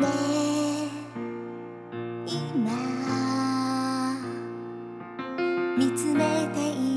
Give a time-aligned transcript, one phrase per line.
[0.00, 0.08] 今。
[5.76, 6.89] 見つめている。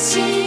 [0.00, 0.39] see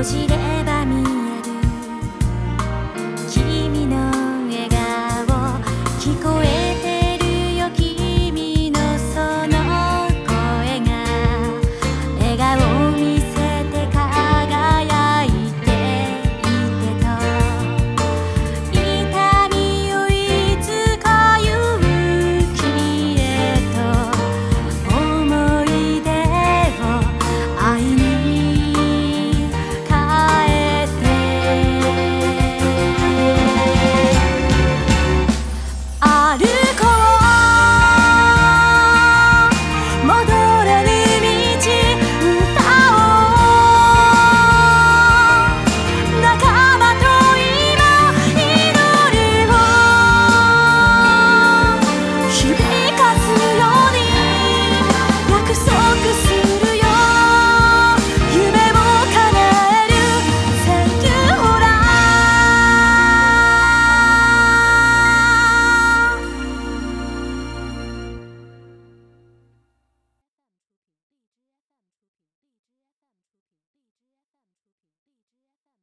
[0.00, 0.49] 少しで